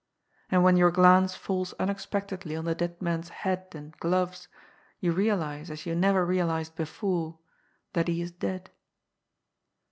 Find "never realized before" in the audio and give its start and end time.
5.93-7.37